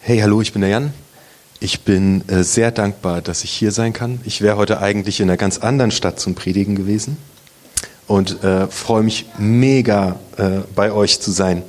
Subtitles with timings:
[0.00, 0.94] Hey, hallo, ich bin der Jan.
[1.60, 4.20] Ich bin äh, sehr dankbar, dass ich hier sein kann.
[4.24, 7.18] Ich wäre heute eigentlich in einer ganz anderen Stadt zum Predigen gewesen
[8.06, 11.62] und äh, freue mich mega äh, bei euch zu sein.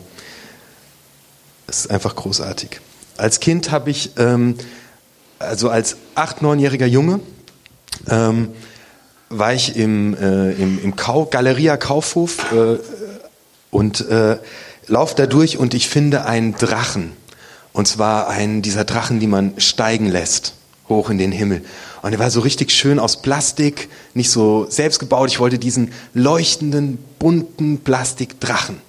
[1.68, 2.79] Es ist einfach großartig.
[3.18, 4.55] Als Kind habe ich, ähm,
[5.39, 7.20] also als acht, neunjähriger Junge,
[8.07, 8.50] ähm,
[9.30, 12.77] war ich im, äh, im, im Kau Galeria Kaufhof äh,
[13.71, 14.38] und äh,
[14.88, 17.18] lauf da durch und ich finde einen Drachen.
[17.80, 20.54] Und zwar einen dieser Drachen, die man steigen lässt,
[20.89, 21.64] hoch in den Himmel.
[22.02, 25.29] Und er war so richtig schön aus Plastik, nicht so selbst gebaut.
[25.29, 28.82] Ich wollte diesen leuchtenden, bunten Plastikdrachen.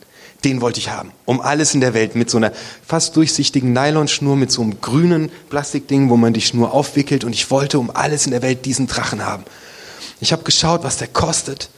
[0.42, 1.12] Den wollte ich haben.
[1.24, 2.50] Um alles in der Welt mit so einer
[2.84, 7.22] fast durchsichtigen Nylonschnur, mit so einem grünen Plastikding, wo man die Schnur aufwickelt.
[7.22, 9.44] Und ich wollte um alles in der Welt diesen Drachen haben.
[10.18, 11.70] Ich habe geschaut, was der kostet.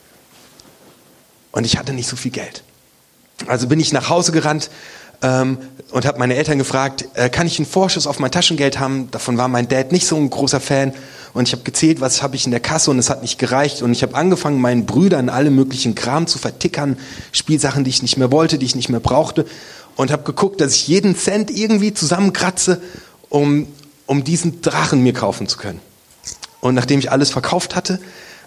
[1.50, 2.64] Und ich hatte nicht so viel Geld.
[3.48, 4.70] Also bin ich nach Hause gerannt,
[5.22, 5.58] ähm,
[5.90, 9.10] und habe meine Eltern gefragt, äh, kann ich einen Vorschuss auf mein Taschengeld haben?
[9.10, 10.92] Davon war mein Dad nicht so ein großer Fan.
[11.34, 13.82] Und ich habe gezählt, was habe ich in der Kasse und es hat nicht gereicht.
[13.82, 16.98] Und ich habe angefangen, meinen Brüdern alle möglichen Kram zu vertickern,
[17.30, 19.46] Spielsachen, die ich nicht mehr wollte, die ich nicht mehr brauchte.
[19.96, 22.80] Und habe geguckt, dass ich jeden Cent irgendwie zusammenkratze,
[23.28, 23.66] um,
[24.06, 25.80] um diesen Drachen mir kaufen zu können.
[26.60, 27.98] Und nachdem ich alles verkauft hatte,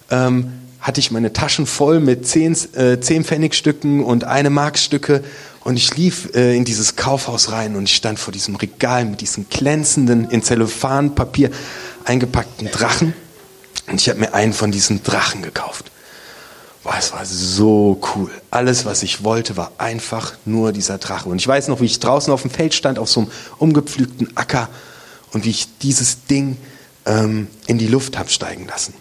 [0.09, 0.51] ähm,
[0.85, 5.23] hatte ich meine Taschen voll mit zehn, äh, zehn Pfennigstücken und eine Markstücke
[5.63, 9.19] und ich lief äh, in dieses Kaufhaus rein und ich stand vor diesem Regal mit
[9.19, 11.49] diesem glänzenden, in Zellophanpapier
[12.03, 13.15] eingepackten Drachen.
[13.87, 15.89] Und ich habe mir einen von diesen Drachen gekauft.
[16.83, 18.29] Boah, es war so cool.
[18.51, 21.29] Alles, was ich wollte, war einfach nur dieser Drache.
[21.29, 24.37] Und ich weiß noch, wie ich draußen auf dem Feld stand, auf so einem umgepflügten
[24.37, 24.69] Acker
[25.33, 26.57] und wie ich dieses Ding
[27.07, 28.93] ähm, in die Luft habe steigen lassen.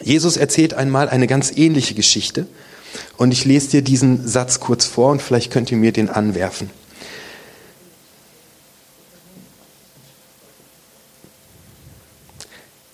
[0.00, 2.46] Jesus erzählt einmal eine ganz ähnliche Geschichte.
[3.16, 6.70] Und ich lese dir diesen Satz kurz vor und vielleicht könnt ihr mir den anwerfen.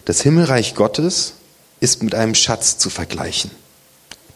[0.04, 1.34] Das Himmelreich Gottes
[1.78, 3.50] ist mit einem Schatz zu vergleichen,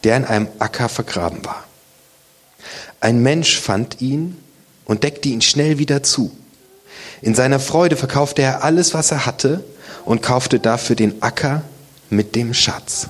[0.05, 1.65] der in einem Acker vergraben war.
[3.01, 4.39] Ein Mensch fand ihn
[4.85, 6.31] und deckte ihn schnell wieder zu.
[7.23, 9.65] In seiner Freude verkaufte er alles, was er hatte
[10.05, 11.63] und kaufte dafür den Acker
[12.11, 13.09] mit dem Schatz.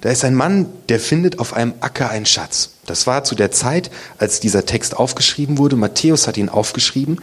[0.00, 2.70] Da ist ein Mann, der findet auf einem Acker einen Schatz.
[2.86, 5.76] Das war zu der Zeit, als dieser Text aufgeschrieben wurde.
[5.76, 7.20] Matthäus hat ihn aufgeschrieben.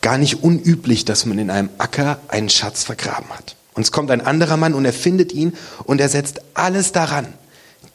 [0.00, 3.56] Gar nicht unüblich, dass man in einem Acker einen Schatz vergraben hat.
[3.74, 5.54] Und es kommt ein anderer Mann und er findet ihn
[5.84, 7.26] und er setzt alles daran,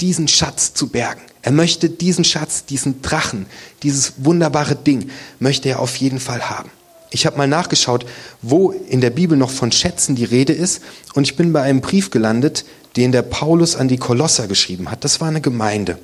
[0.02, 1.22] diesen Schatz zu bergen.
[1.42, 3.46] Er möchte diesen Schatz, diesen Drachen,
[3.82, 5.10] dieses wunderbare Ding,
[5.40, 6.70] möchte er auf jeden Fall haben.
[7.12, 8.06] Ich habe mal nachgeschaut,
[8.42, 10.82] wo in der Bibel noch von Schätzen die Rede ist
[11.14, 12.66] und ich bin bei einem Brief gelandet,
[12.96, 15.04] den der Paulus an die Kolosser geschrieben hat.
[15.04, 15.98] Das war eine Gemeinde.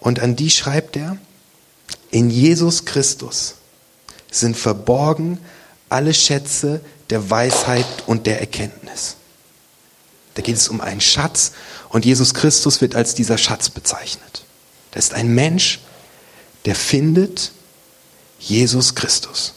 [0.00, 1.16] Und an die schreibt er,
[2.10, 3.56] in Jesus Christus
[4.30, 5.38] sind verborgen
[5.88, 9.16] alle Schätze der Weisheit und der Erkenntnis.
[10.34, 11.52] Da geht es um einen Schatz
[11.88, 14.44] und Jesus Christus wird als dieser Schatz bezeichnet.
[14.92, 15.80] Das ist ein Mensch,
[16.64, 17.52] der findet
[18.38, 19.54] Jesus Christus.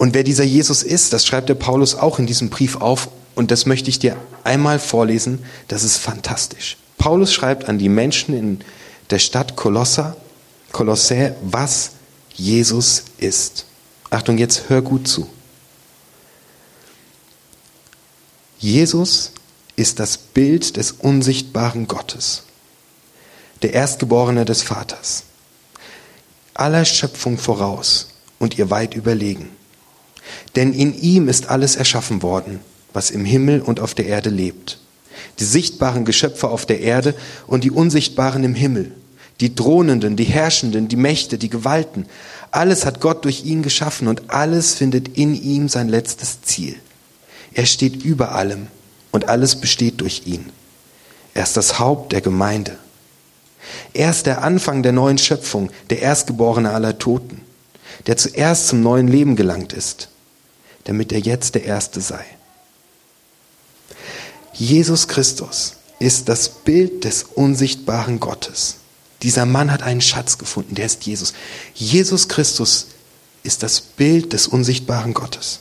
[0.00, 3.50] Und wer dieser Jesus ist, das schreibt der Paulus auch in diesem Brief auf und
[3.50, 6.78] das möchte ich dir einmal vorlesen, das ist fantastisch.
[6.96, 8.60] Paulus schreibt an die Menschen in
[9.10, 10.16] der Stadt Kolosser,
[10.72, 11.90] Kolossä, was
[12.32, 13.66] Jesus ist.
[14.08, 15.28] Achtung, jetzt hör gut zu.
[18.58, 19.32] Jesus
[19.76, 22.44] ist das Bild des unsichtbaren Gottes,
[23.60, 25.24] der Erstgeborene des Vaters,
[26.54, 28.08] aller Schöpfung voraus
[28.38, 29.59] und ihr weit überlegen.
[30.56, 32.60] Denn in ihm ist alles erschaffen worden
[32.92, 34.78] was im Himmel und auf der Erde lebt.
[35.38, 37.14] Die sichtbaren Geschöpfe auf der Erde
[37.46, 38.92] und die unsichtbaren im Himmel.
[39.40, 42.06] Die Drohnenden, die Herrschenden, die Mächte, die Gewalten.
[42.50, 46.76] Alles hat Gott durch ihn geschaffen und alles findet in ihm sein letztes Ziel.
[47.54, 48.66] Er steht über allem
[49.12, 50.50] und alles besteht durch ihn.
[51.32, 52.76] Er ist das Haupt der Gemeinde.
[53.94, 57.40] Er ist der Anfang der neuen Schöpfung, der Erstgeborene aller Toten,
[58.06, 60.08] der zuerst zum neuen Leben gelangt ist,
[60.84, 62.24] damit er jetzt der Erste sei.
[64.52, 68.76] Jesus Christus ist das Bild des unsichtbaren Gottes.
[69.22, 71.34] Dieser Mann hat einen Schatz gefunden, der ist Jesus.
[71.74, 72.88] Jesus Christus
[73.42, 75.60] ist das Bild des unsichtbaren Gottes.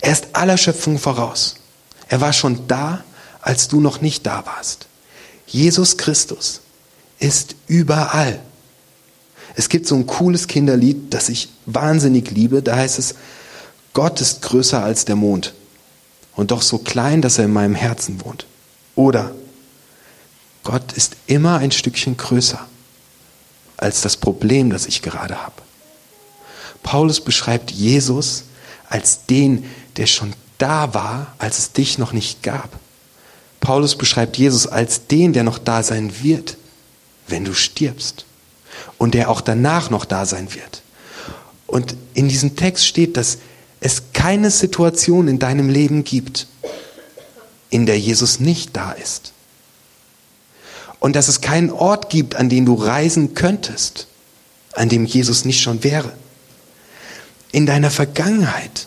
[0.00, 1.56] Er ist aller Schöpfung voraus.
[2.08, 3.04] Er war schon da,
[3.40, 4.86] als du noch nicht da warst.
[5.46, 6.60] Jesus Christus
[7.18, 8.40] ist überall.
[9.56, 12.62] Es gibt so ein cooles Kinderlied, das ich wahnsinnig liebe.
[12.62, 13.14] Da heißt es,
[13.92, 15.54] Gott ist größer als der Mond
[16.36, 18.46] und doch so klein, dass er in meinem Herzen wohnt.
[18.94, 19.32] Oder
[20.62, 22.66] Gott ist immer ein Stückchen größer
[23.76, 25.62] als das Problem, das ich gerade habe.
[26.82, 28.44] Paulus beschreibt Jesus
[28.88, 29.64] als den,
[29.96, 32.78] der schon da war, als es dich noch nicht gab.
[33.60, 36.56] Paulus beschreibt Jesus als den, der noch da sein wird,
[37.26, 38.26] wenn du stirbst.
[38.98, 40.82] Und der auch danach noch da sein wird.
[41.66, 43.38] Und in diesem Text steht, dass
[43.80, 46.46] es keine Situation in deinem Leben gibt,
[47.70, 49.32] in der Jesus nicht da ist.
[50.98, 54.06] Und dass es keinen Ort gibt, an den du reisen könntest,
[54.74, 56.12] an dem Jesus nicht schon wäre.
[57.52, 58.86] In deiner Vergangenheit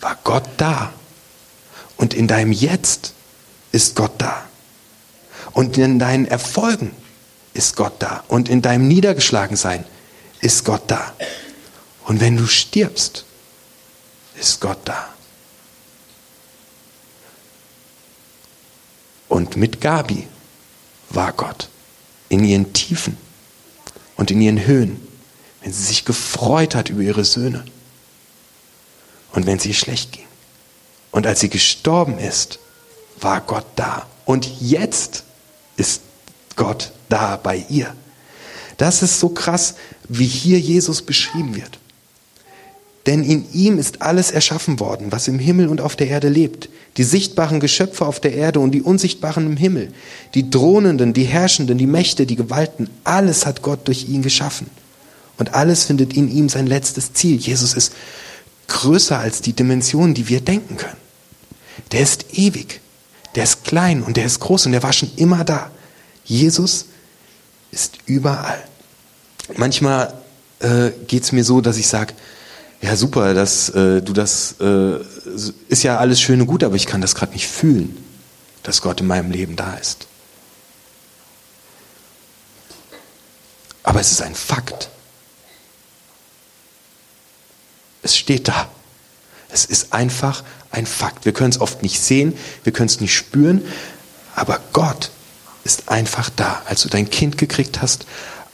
[0.00, 0.92] war Gott da.
[1.96, 3.12] Und in deinem Jetzt
[3.70, 4.44] ist Gott da.
[5.52, 6.90] Und in deinen Erfolgen
[7.54, 8.24] ist Gott da.
[8.28, 9.84] Und in deinem Niedergeschlagensein
[10.40, 11.14] ist Gott da.
[12.04, 13.24] Und wenn du stirbst,
[14.38, 15.08] ist Gott da.
[19.28, 20.28] Und mit Gabi
[21.10, 21.68] war Gott
[22.28, 23.16] in ihren Tiefen
[24.16, 25.06] und in ihren Höhen,
[25.62, 27.64] wenn sie sich gefreut hat über ihre Söhne
[29.32, 30.26] und wenn ihr schlecht ging.
[31.10, 32.58] Und als sie gestorben ist,
[33.20, 34.06] war Gott da.
[34.24, 35.24] Und jetzt
[35.76, 36.02] ist
[36.56, 37.94] Gott da bei ihr.
[38.76, 39.74] Das ist so krass,
[40.08, 41.78] wie hier Jesus beschrieben wird.
[43.06, 46.70] Denn in ihm ist alles erschaffen worden, was im Himmel und auf der Erde lebt.
[46.96, 49.92] Die sichtbaren Geschöpfe auf der Erde und die unsichtbaren im Himmel.
[50.34, 52.88] Die Drohnenden, die Herrschenden, die Mächte, die Gewalten.
[53.04, 54.68] Alles hat Gott durch ihn geschaffen.
[55.36, 57.36] Und alles findet in ihm sein letztes Ziel.
[57.36, 57.92] Jesus ist
[58.68, 60.96] größer als die Dimensionen, die wir denken können.
[61.92, 62.80] Der ist ewig.
[63.34, 65.70] Der ist klein und der ist groß und der war schon immer da.
[66.24, 66.86] Jesus
[67.70, 68.62] ist überall.
[69.56, 70.14] Manchmal
[70.60, 72.14] äh, geht es mir so, dass ich sage,
[72.80, 74.98] ja super, dass äh, du das äh,
[75.68, 77.96] ist ja alles schön und gut, aber ich kann das gerade nicht fühlen,
[78.62, 80.06] dass Gott in meinem Leben da ist.
[83.82, 84.88] Aber es ist ein Fakt.
[88.02, 88.68] Es steht da.
[89.50, 91.24] Es ist einfach ein Fakt.
[91.26, 93.62] Wir können es oft nicht sehen, wir können es nicht spüren,
[94.34, 95.10] aber Gott
[95.64, 96.62] ist einfach da.
[96.66, 98.06] Als du dein Kind gekriegt hast,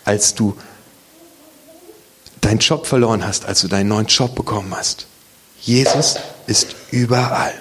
[0.05, 0.57] als du
[2.41, 5.07] deinen Job verloren hast, als du deinen neuen Job bekommen hast.
[5.61, 6.17] Jesus
[6.47, 7.53] ist überall.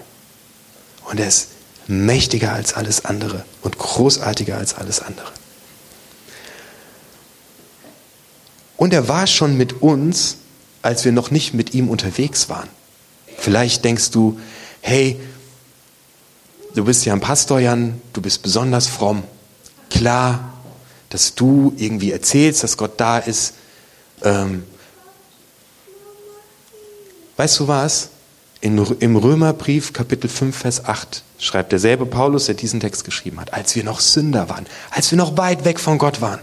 [1.05, 1.49] Und er ist
[1.87, 5.31] mächtiger als alles andere und großartiger als alles andere.
[8.77, 10.37] Und er war schon mit uns,
[10.81, 12.69] als wir noch nicht mit ihm unterwegs waren.
[13.37, 14.39] Vielleicht denkst du,
[14.81, 15.19] hey,
[16.75, 19.23] du bist ja ein Pastor, Jan, du bist besonders fromm.
[19.89, 20.53] Klar,
[21.09, 23.53] dass du irgendwie erzählst, dass Gott da ist,
[24.23, 24.63] ähm,
[27.37, 28.09] weißt du was?
[28.61, 33.53] In, Im Römerbrief Kapitel 5, Vers 8 schreibt derselbe Paulus, der diesen Text geschrieben hat,
[33.53, 36.41] als wir noch Sünder waren, als wir noch weit weg von Gott waren,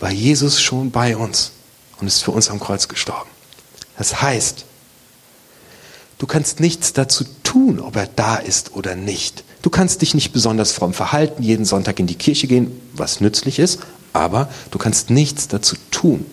[0.00, 1.52] war Jesus schon bei uns
[2.00, 3.30] und ist für uns am Kreuz gestorben.
[3.98, 4.64] Das heißt,
[6.18, 9.44] du kannst nichts dazu tun, ob er da ist oder nicht.
[9.62, 13.60] Du kannst dich nicht besonders fromm verhalten, jeden Sonntag in die Kirche gehen, was nützlich
[13.60, 13.80] ist,
[14.12, 16.26] aber du kannst nichts dazu tun.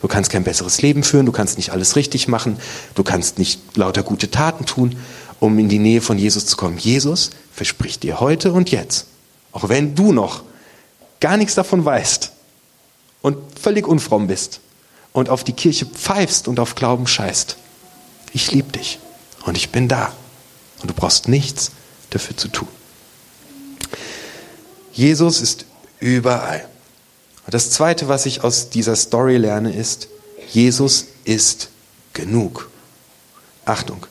[0.00, 2.56] Du kannst kein besseres Leben führen, du kannst nicht alles richtig machen,
[2.94, 4.96] du kannst nicht lauter gute Taten tun,
[5.40, 6.78] um in die Nähe von Jesus zu kommen.
[6.78, 9.06] Jesus verspricht dir heute und jetzt,
[9.52, 10.42] auch wenn du noch
[11.18, 12.32] gar nichts davon weißt
[13.20, 14.60] und völlig unfromm bist
[15.12, 17.56] und auf die Kirche pfeifst und auf Glauben scheißt.
[18.32, 19.00] Ich liebe dich
[19.44, 20.12] und ich bin da
[20.80, 21.72] und du brauchst nichts
[22.10, 22.68] dafür zu tun.
[24.92, 25.64] Jesus ist
[25.98, 26.68] überall.
[27.46, 30.08] Und das Zweite, was ich aus dieser Story lerne, ist,
[30.52, 31.70] Jesus ist
[32.12, 32.68] genug.
[33.64, 34.06] Achtung,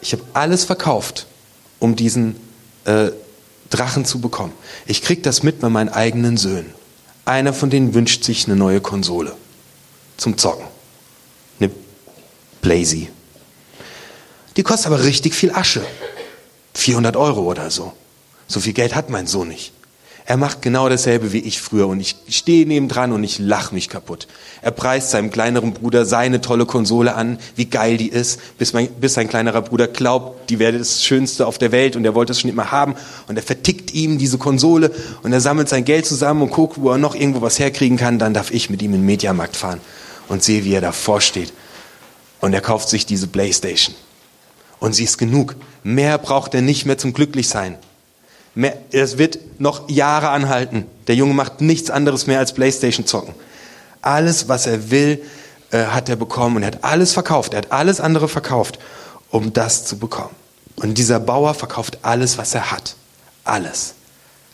[0.00, 1.26] ich habe alles verkauft,
[1.78, 2.36] um diesen
[2.84, 3.10] äh,
[3.70, 4.52] Drachen zu bekommen.
[4.86, 6.74] Ich kriege das mit bei meinen eigenen Söhnen.
[7.24, 9.34] Einer von denen wünscht sich eine neue Konsole
[10.16, 10.66] zum Zocken.
[11.60, 11.70] Eine
[12.62, 13.08] Blazy.
[14.56, 15.82] Die kostet aber richtig viel Asche.
[16.80, 17.92] 400 Euro oder so.
[18.46, 19.72] So viel Geld hat mein Sohn nicht.
[20.26, 23.88] Er macht genau dasselbe wie ich früher und ich stehe nebendran und ich lach mich
[23.88, 24.28] kaputt.
[24.62, 28.88] Er preist seinem kleineren Bruder seine tolle Konsole an, wie geil die ist, bis, mein,
[28.92, 32.32] bis sein kleinerer Bruder glaubt, die wäre das Schönste auf der Welt und er wollte
[32.32, 32.94] es schon immer haben
[33.26, 36.90] und er vertickt ihm diese Konsole und er sammelt sein Geld zusammen und guckt, wo
[36.90, 39.80] er noch irgendwo was herkriegen kann, dann darf ich mit ihm in den Mediamarkt fahren
[40.28, 41.52] und sehe, wie er davor steht
[42.40, 43.94] und er kauft sich diese Playstation.
[44.80, 45.54] Und sie ist genug.
[45.84, 47.78] Mehr braucht er nicht mehr zum Glücklichsein.
[48.90, 50.86] Es wird noch Jahre anhalten.
[51.06, 53.34] Der Junge macht nichts anderes mehr als Playstation zocken.
[54.02, 55.22] Alles, was er will,
[55.70, 57.52] äh, hat er bekommen und er hat alles verkauft.
[57.52, 58.78] Er hat alles andere verkauft,
[59.30, 60.34] um das zu bekommen.
[60.76, 62.96] Und dieser Bauer verkauft alles, was er hat.
[63.44, 63.94] Alles.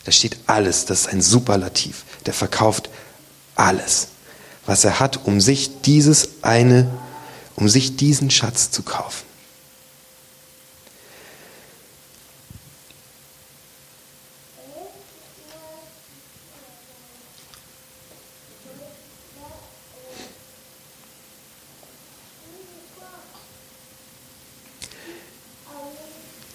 [0.05, 2.05] Da steht alles, das ist ein Superlativ.
[2.27, 2.91] Der verkauft
[3.55, 4.09] alles,
[4.67, 6.89] was er hat, um sich dieses eine,
[7.55, 9.26] um sich diesen Schatz zu kaufen.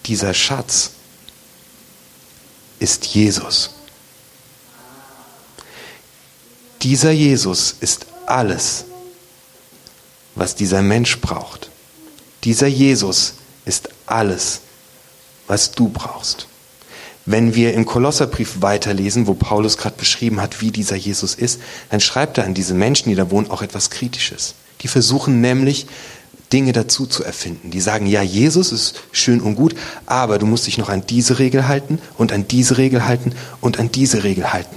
[0.06, 0.92] Dieser Schatz
[2.78, 3.70] ist Jesus.
[6.82, 8.84] Dieser Jesus ist alles,
[10.34, 11.70] was dieser Mensch braucht.
[12.42, 14.62] Dieser Jesus ist alles,
[15.46, 16.48] was du brauchst.
[17.24, 22.00] Wenn wir im Kolosserbrief weiterlesen, wo Paulus gerade beschrieben hat, wie dieser Jesus ist, dann
[22.00, 24.54] schreibt er an diese Menschen, die da wohnen, auch etwas Kritisches.
[24.80, 25.86] Die versuchen nämlich,
[26.52, 27.70] Dinge dazu zu erfinden.
[27.70, 29.74] Die sagen, ja, Jesus ist schön und gut,
[30.06, 33.78] aber du musst dich noch an diese Regel halten und an diese Regel halten und
[33.78, 34.76] an diese Regel halten.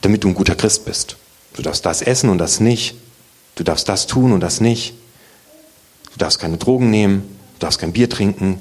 [0.00, 1.16] Damit du ein guter Christ bist.
[1.54, 2.96] Du darfst das essen und das nicht.
[3.54, 4.94] Du darfst das tun und das nicht.
[6.12, 7.22] Du darfst keine Drogen nehmen.
[7.54, 8.58] Du darfst kein Bier trinken.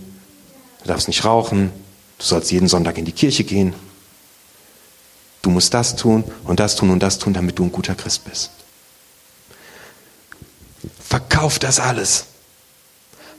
[0.82, 1.72] Du darfst nicht rauchen.
[2.18, 3.74] Du sollst jeden Sonntag in die Kirche gehen.
[5.42, 8.26] Du musst das tun und das tun und das tun, damit du ein guter Christ
[8.26, 8.52] bist.
[11.08, 12.26] Verkauf das alles.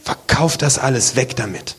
[0.02, 1.74] Verkauf das alles weg damit.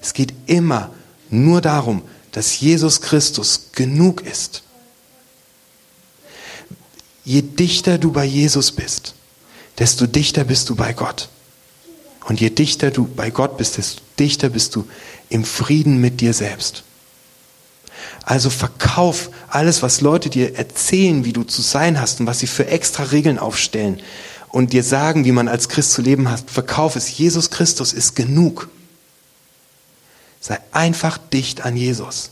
[0.00, 0.92] Es geht immer
[1.28, 4.62] nur darum, dass Jesus Christus genug ist.
[7.24, 9.14] Je dichter du bei Jesus bist,
[9.78, 11.28] desto dichter bist du bei Gott.
[12.26, 14.88] Und je dichter du bei Gott bist, desto dichter bist du
[15.28, 16.84] im Frieden mit dir selbst.
[18.24, 22.46] Also verkauf alles, was Leute dir erzählen, wie du zu sein hast und was sie
[22.46, 24.00] für extra Regeln aufstellen
[24.50, 26.50] und dir sagen, wie man als Christ zu leben hat.
[26.50, 27.16] Verkauf es.
[27.16, 28.68] Jesus Christus ist genug.
[30.40, 32.30] Sei einfach dicht an Jesus.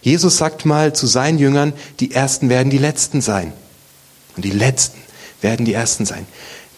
[0.00, 3.52] Jesus sagt mal zu seinen Jüngern, die Ersten werden die Letzten sein.
[4.36, 4.98] Und die Letzten
[5.40, 6.26] werden die Ersten sein.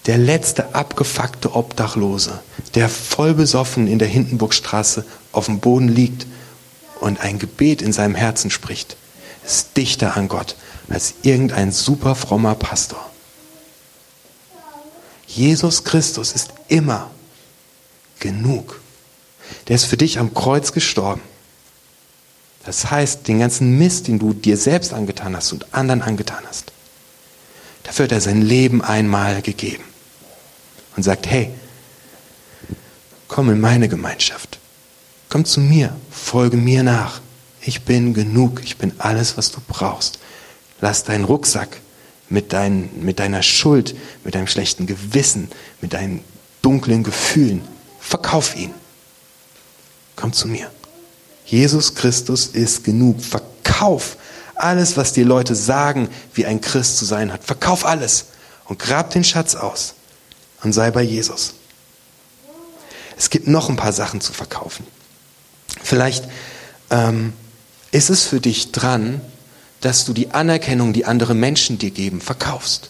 [0.06, 2.40] Der letzte abgefuckte Obdachlose,
[2.74, 6.26] der voll besoffen in der Hindenburgstraße auf dem Boden liegt
[7.00, 8.96] und ein Gebet in seinem Herzen spricht,
[9.46, 10.56] ist dichter an Gott
[10.88, 13.13] als irgendein super frommer Pastor.
[15.34, 17.10] Jesus Christus ist immer
[18.20, 18.80] genug.
[19.68, 21.20] Der ist für dich am Kreuz gestorben.
[22.64, 26.72] Das heißt, den ganzen Mist, den du dir selbst angetan hast und anderen angetan hast,
[27.82, 29.84] dafür hat er sein Leben einmal gegeben
[30.96, 31.50] und sagt, hey,
[33.28, 34.58] komm in meine Gemeinschaft,
[35.28, 37.20] komm zu mir, folge mir nach.
[37.60, 40.18] Ich bin genug, ich bin alles, was du brauchst.
[40.80, 41.80] Lass deinen Rucksack
[42.28, 45.50] mit, dein, mit deiner Schuld, mit deinem schlechten Gewissen,
[45.80, 46.24] mit deinen
[46.62, 47.62] dunklen Gefühlen.
[48.00, 48.72] Verkauf ihn.
[50.16, 50.70] Komm zu mir.
[51.46, 53.20] Jesus Christus ist genug.
[53.20, 54.16] Verkauf
[54.54, 57.44] alles, was dir Leute sagen, wie ein Christ zu sein hat.
[57.44, 58.26] Verkauf alles
[58.66, 59.94] und grab den Schatz aus
[60.62, 61.54] und sei bei Jesus.
[63.16, 64.86] Es gibt noch ein paar Sachen zu verkaufen.
[65.82, 66.24] Vielleicht
[66.90, 67.32] ähm,
[67.90, 69.20] ist es für dich dran,
[69.84, 72.88] dass du die Anerkennung, die andere Menschen dir geben, verkaufst.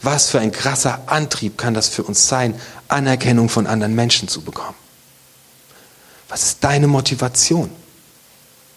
[0.00, 2.54] Was für ein krasser Antrieb kann das für uns sein,
[2.86, 4.76] Anerkennung von anderen Menschen zu bekommen?
[6.28, 7.68] Was ist deine Motivation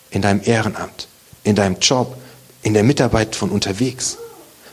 [0.10, 1.10] in deinem Ehrenamt,
[1.44, 2.18] in deinem Job,
[2.64, 4.18] in der Mitarbeit von unterwegs?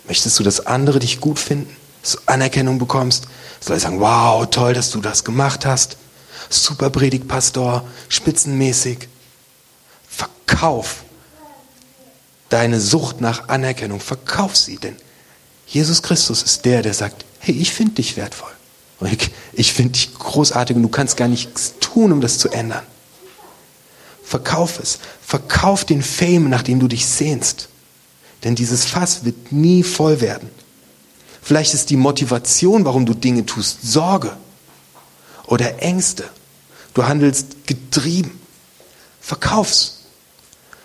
[0.07, 3.27] Möchtest du, dass andere dich gut finden, dass du Anerkennung bekommst,
[3.59, 5.99] dass Leute sagen, wow, toll, dass du das gemacht hast,
[6.49, 9.07] super Predigtpastor, spitzenmäßig.
[10.09, 11.05] Verkauf
[12.49, 14.97] deine Sucht nach Anerkennung, verkauf sie, denn
[15.67, 18.51] Jesus Christus ist der, der sagt, hey, ich finde dich wertvoll.
[19.01, 22.83] Ich, ich finde dich großartig und du kannst gar nichts tun, um das zu ändern.
[24.25, 24.99] Verkauf es.
[25.25, 27.69] Verkauf den Fame, nach dem du dich sehnst.
[28.45, 30.51] Denn dieses Fass wird nie voll werden.
[31.43, 34.37] Vielleicht ist die Motivation, warum du Dinge tust, Sorge
[35.47, 36.29] oder Ängste.
[36.95, 38.39] Du handelst getrieben.
[39.21, 40.01] Verkauf's.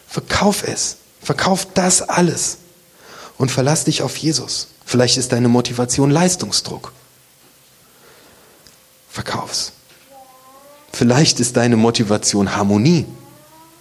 [0.08, 0.98] Verkauf es.
[1.24, 2.58] Verkauf das alles
[3.38, 4.68] und verlass dich auf Jesus.
[4.86, 6.92] Vielleicht ist deine Motivation Leistungsdruck.
[9.10, 9.72] Verkauf's.
[10.92, 13.06] Vielleicht ist deine Motivation Harmonie.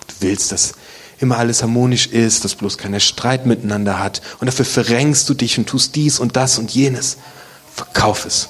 [0.07, 0.75] Du willst, dass
[1.19, 4.23] immer alles harmonisch ist, dass bloß keiner Streit miteinander hat.
[4.41, 7.19] Und dafür verrenkst du dich und tust dies und das und jenes.
[7.75, 8.49] Verkauf es.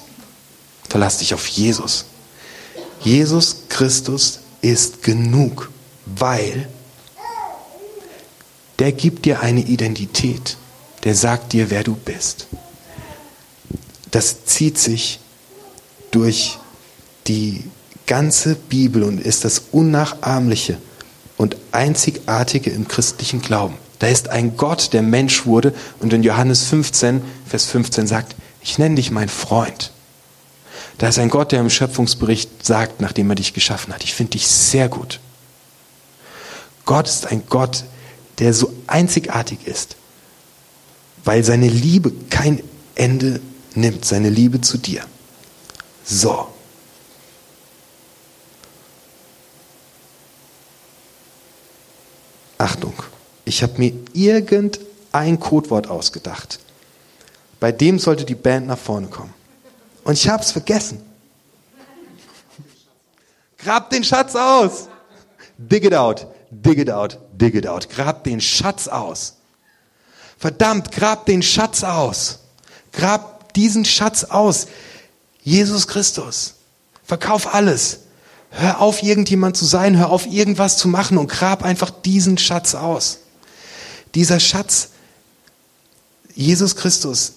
[0.89, 2.05] Verlass dich auf Jesus.
[3.01, 5.69] Jesus Christus ist genug,
[6.05, 6.67] weil
[8.79, 10.57] der gibt dir eine Identität.
[11.03, 12.47] Der sagt dir, wer du bist.
[14.11, 15.19] Das zieht sich
[16.11, 16.57] durch
[17.27, 17.63] die
[18.05, 20.77] ganze Bibel und ist das Unnachahmliche,
[21.37, 23.75] und Einzigartige im christlichen Glauben.
[23.99, 28.77] Da ist ein Gott, der Mensch wurde und in Johannes 15, Vers 15 sagt, ich
[28.77, 29.91] nenne dich mein Freund.
[30.97, 34.31] Da ist ein Gott, der im Schöpfungsbericht sagt, nachdem er dich geschaffen hat, ich finde
[34.31, 35.19] dich sehr gut.
[36.85, 37.83] Gott ist ein Gott,
[38.39, 39.95] der so einzigartig ist,
[41.23, 42.63] weil seine Liebe kein
[42.95, 43.39] Ende
[43.75, 45.03] nimmt, seine Liebe zu dir.
[46.03, 46.47] So.
[52.57, 52.93] Achtung,
[53.45, 56.59] ich habe mir irgendein Codewort ausgedacht.
[57.59, 59.33] Bei dem sollte die Band nach vorne kommen.
[60.03, 61.01] Und ich habe es vergessen.
[63.57, 64.89] Grab den Schatz aus.
[65.57, 66.27] Dig it out,
[66.61, 67.89] dig it out, dig it out.
[67.89, 69.35] Grab den Schatz aus.
[70.37, 72.39] Verdammt, grab den Schatz aus.
[72.91, 74.67] Grab diesen Schatz aus.
[75.41, 76.55] Jesus Christus.
[77.03, 77.99] Verkauf alles.
[78.49, 82.75] Hör auf, irgendjemand zu sein, hör auf, irgendwas zu machen und grab einfach diesen Schatz
[82.75, 83.19] aus.
[84.13, 84.89] Dieser Schatz,
[86.35, 87.33] Jesus Christus,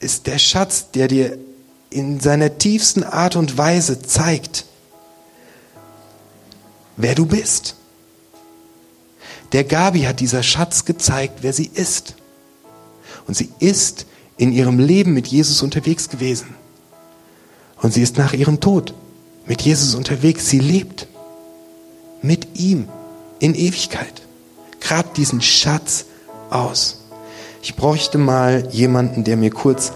[0.00, 1.38] ist der Schatz, der dir
[1.90, 4.64] in seiner tiefsten Art und Weise zeigt,
[6.96, 7.75] wer du bist.
[9.52, 12.14] Der Gabi hat dieser Schatz gezeigt, wer sie ist.
[13.26, 16.54] Und sie ist in ihrem Leben mit Jesus unterwegs gewesen.
[17.80, 18.94] Und sie ist nach ihrem Tod
[19.46, 20.48] mit Jesus unterwegs.
[20.48, 21.06] Sie lebt
[22.22, 22.88] mit ihm
[23.38, 24.22] in Ewigkeit.
[24.80, 26.06] Grab diesen Schatz
[26.50, 27.02] aus.
[27.62, 29.92] Ich bräuchte mal jemanden, der mir kurz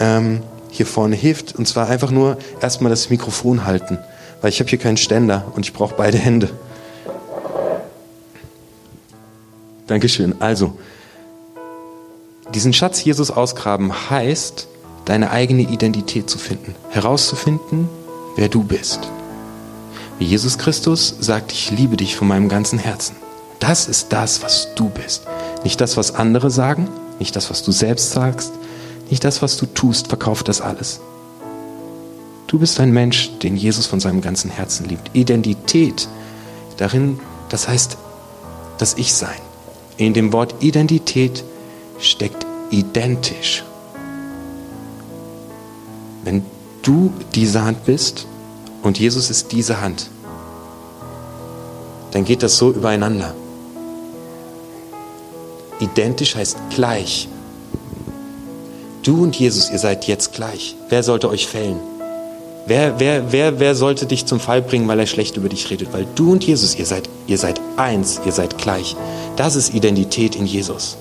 [0.00, 1.54] ähm, hier vorne hilft.
[1.54, 3.98] Und zwar einfach nur erstmal das Mikrofon halten.
[4.40, 6.50] Weil ich habe hier keinen Ständer und ich brauche beide Hände.
[9.88, 10.40] Dankeschön.
[10.40, 10.78] Also,
[12.54, 14.68] diesen Schatz Jesus ausgraben heißt,
[15.04, 17.88] deine eigene Identität zu finden, herauszufinden,
[18.36, 19.00] wer du bist.
[20.18, 23.16] Wie Jesus Christus sagt, ich liebe dich von meinem ganzen Herzen.
[23.60, 25.26] Das ist das, was du bist.
[25.64, 28.52] Nicht das, was andere sagen, nicht das, was du selbst sagst,
[29.10, 31.00] nicht das, was du tust, verkauft das alles.
[32.46, 35.10] Du bist ein Mensch, den Jesus von seinem ganzen Herzen liebt.
[35.14, 36.08] Identität
[36.76, 37.96] darin, das heißt
[38.78, 39.47] das Ich-Sein.
[39.98, 41.42] In dem Wort Identität
[41.98, 43.64] steckt identisch.
[46.22, 46.44] Wenn
[46.82, 48.26] du diese Hand bist
[48.84, 50.08] und Jesus ist diese Hand,
[52.12, 53.34] dann geht das so übereinander.
[55.80, 57.28] Identisch heißt gleich.
[59.02, 60.76] Du und Jesus, ihr seid jetzt gleich.
[60.88, 61.80] Wer sollte euch fällen?
[62.68, 65.90] Wer, wer, wer, wer sollte dich zum Fall bringen, weil er schlecht über dich redet?
[65.94, 68.94] Weil du und Jesus, ihr seid, ihr seid eins, ihr seid gleich.
[69.36, 70.98] Das ist Identität in Jesus.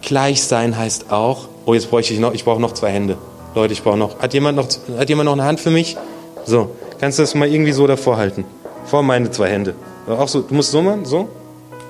[0.00, 3.18] Gleich sein heißt auch, oh, jetzt brauche ich noch, ich brauche noch zwei Hände.
[3.54, 4.66] Leute, ich brauche noch, hat jemand noch,
[4.96, 5.98] hat jemand noch eine Hand für mich?
[6.46, 8.46] So, kannst du das mal irgendwie so davor halten?
[8.86, 9.74] Vor meine zwei Hände.
[10.08, 11.28] Auch so, du musst so machen, so?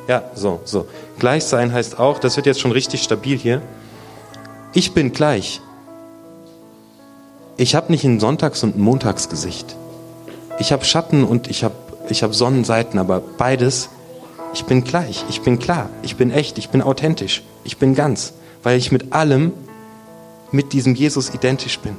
[0.09, 0.87] Ja, so, so.
[1.21, 3.63] Gleich sein heißt auch, das wird jetzt schon richtig stabil hier.
[4.73, 5.61] Ich bin gleich.
[7.61, 9.75] Ich habe nicht ein Sonntags- und ein Montagsgesicht.
[10.61, 11.75] Ich habe Schatten und ich habe
[12.09, 13.89] ich hab Sonnenseiten, aber beides,
[14.55, 18.33] ich bin gleich, ich bin klar, ich bin echt, ich bin authentisch, ich bin ganz,
[18.63, 19.53] weil ich mit allem,
[20.53, 21.97] mit diesem Jesus identisch bin.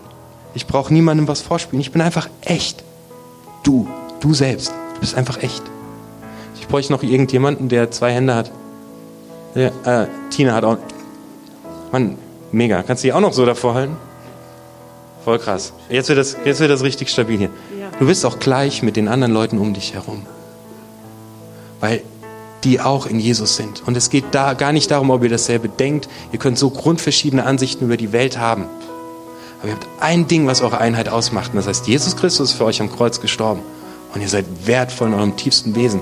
[0.54, 2.86] Ich brauche niemandem was vorspielen, ich bin einfach echt.
[3.64, 3.86] Du,
[4.22, 5.62] du selbst, du bist einfach echt.
[6.58, 8.50] Ich bräuchte noch irgendjemanden, der zwei Hände hat.
[9.56, 10.78] Der, äh, Tina hat auch.
[11.92, 12.18] Mann,
[12.54, 12.82] mega.
[12.82, 13.98] Kannst du die auch noch so davor halten?
[15.24, 15.74] Voll krass.
[15.90, 17.50] Jetzt wird das, jetzt wird das richtig stabil hier.
[18.00, 20.26] Du bist auch gleich mit den anderen Leuten um dich herum.
[21.80, 22.02] Weil
[22.64, 23.84] die auch in Jesus sind.
[23.86, 26.10] Und es geht da gar nicht darum, ob ihr dasselbe denkt.
[26.32, 28.66] Ihr könnt so grundverschiedene Ansichten über die Welt haben.
[29.60, 31.52] Aber ihr habt ein Ding, was eure Einheit ausmacht.
[31.52, 33.62] Und das heißt, Jesus Christus ist für euch am Kreuz gestorben.
[34.14, 36.02] Und ihr seid wertvoll in eurem tiefsten Wesen.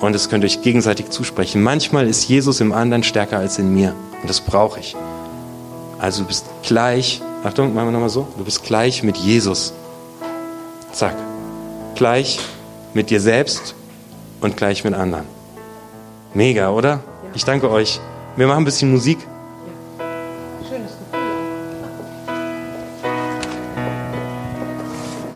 [0.00, 1.62] Und das könnt ihr euch gegenseitig zusprechen.
[1.62, 3.94] Manchmal ist Jesus im anderen stärker als in mir.
[4.20, 4.96] Und das brauche ich.
[5.98, 9.74] Also du bist gleich, Achtung, machen wir nochmal so, du bist gleich mit Jesus.
[10.92, 11.14] Zack.
[11.94, 12.40] Gleich
[12.94, 13.74] mit dir selbst
[14.40, 15.26] und gleich mit anderen.
[16.32, 17.00] Mega, oder?
[17.34, 18.00] Ich danke euch.
[18.36, 19.18] Wir machen ein bisschen Musik.